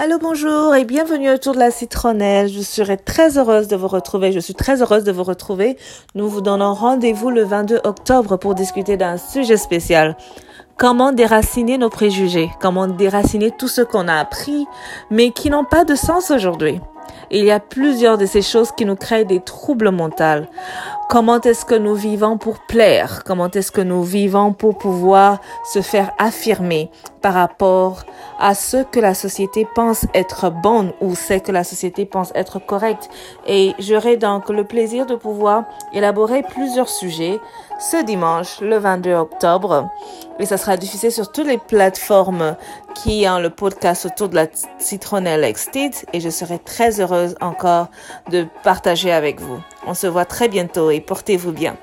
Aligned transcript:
Allô, 0.00 0.16
bonjour 0.20 0.76
et 0.76 0.84
bienvenue 0.84 1.28
autour 1.28 1.54
de 1.54 1.58
la 1.58 1.72
citronnelle. 1.72 2.48
Je 2.48 2.60
serai 2.60 2.96
très 2.96 3.36
heureuse 3.36 3.66
de 3.66 3.74
vous 3.74 3.88
retrouver. 3.88 4.30
Je 4.30 4.38
suis 4.38 4.54
très 4.54 4.80
heureuse 4.80 5.02
de 5.02 5.10
vous 5.10 5.24
retrouver. 5.24 5.76
Nous 6.14 6.28
vous 6.28 6.40
donnons 6.40 6.72
rendez-vous 6.72 7.30
le 7.30 7.42
22 7.42 7.80
octobre 7.82 8.36
pour 8.36 8.54
discuter 8.54 8.96
d'un 8.96 9.16
sujet 9.16 9.56
spécial. 9.56 10.16
Comment 10.76 11.10
déraciner 11.10 11.78
nos 11.78 11.90
préjugés? 11.90 12.48
Comment 12.60 12.86
déraciner 12.86 13.50
tout 13.50 13.66
ce 13.66 13.80
qu'on 13.80 14.06
a 14.06 14.14
appris, 14.14 14.68
mais 15.10 15.32
qui 15.32 15.50
n'ont 15.50 15.64
pas 15.64 15.82
de 15.82 15.96
sens 15.96 16.30
aujourd'hui? 16.30 16.80
Il 17.32 17.44
y 17.44 17.50
a 17.50 17.58
plusieurs 17.58 18.18
de 18.18 18.26
ces 18.26 18.42
choses 18.42 18.70
qui 18.70 18.84
nous 18.84 18.94
créent 18.94 19.24
des 19.24 19.40
troubles 19.40 19.90
mentaux. 19.90 20.46
Comment 21.08 21.40
est-ce 21.40 21.64
que 21.64 21.74
nous 21.74 21.94
vivons 21.94 22.36
pour 22.36 22.58
plaire? 22.58 23.24
Comment 23.24 23.50
est-ce 23.50 23.72
que 23.72 23.80
nous 23.80 24.02
vivons 24.02 24.52
pour 24.52 24.76
pouvoir 24.76 25.40
se 25.64 25.80
faire 25.80 26.12
affirmer 26.18 26.90
par 27.22 27.32
rapport 27.32 28.04
à 28.38 28.54
ce 28.54 28.84
que 28.84 29.00
la 29.00 29.14
société 29.14 29.66
pense 29.74 30.04
être 30.12 30.50
bon 30.50 30.92
ou 31.00 31.14
ce 31.14 31.38
que 31.38 31.50
la 31.50 31.64
société 31.64 32.04
pense 32.04 32.30
être 32.34 32.58
correct? 32.58 33.08
Et 33.46 33.74
j'aurai 33.78 34.18
donc 34.18 34.50
le 34.50 34.64
plaisir 34.64 35.06
de 35.06 35.14
pouvoir 35.14 35.64
élaborer 35.94 36.42
plusieurs 36.42 36.90
sujets 36.90 37.40
ce 37.80 38.04
dimanche, 38.04 38.60
le 38.60 38.76
22 38.76 39.14
octobre. 39.14 39.88
Et 40.38 40.44
ça 40.44 40.58
sera 40.58 40.76
diffusé 40.76 41.10
sur 41.10 41.32
toutes 41.32 41.46
les 41.46 41.58
plateformes 41.58 42.54
qui 42.94 43.26
ont 43.28 43.38
le 43.38 43.50
podcast 43.50 44.06
autour 44.06 44.28
de 44.28 44.34
la 44.34 44.46
citronnelle 44.78 45.44
Extit. 45.44 45.92
Et 46.12 46.20
je 46.20 46.30
serai 46.30 46.58
très 46.58 47.00
heureuse 47.00 47.34
encore 47.40 47.88
de 48.30 48.46
partager 48.62 49.12
avec 49.12 49.40
vous. 49.40 49.60
On 49.86 49.94
se 49.94 50.06
voit 50.06 50.24
très 50.24 50.48
bientôt 50.48 50.90
et 50.90 51.00
portez-vous 51.00 51.52
bien. 51.52 51.76